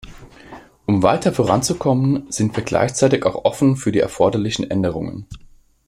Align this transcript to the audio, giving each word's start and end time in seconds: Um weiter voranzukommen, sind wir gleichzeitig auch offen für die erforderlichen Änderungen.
Um 0.87 1.03
weiter 1.03 1.31
voranzukommen, 1.31 2.25
sind 2.31 2.55
wir 2.57 2.63
gleichzeitig 2.63 3.23
auch 3.23 3.45
offen 3.45 3.75
für 3.75 3.91
die 3.91 3.99
erforderlichen 3.99 4.67
Änderungen. 4.71 5.27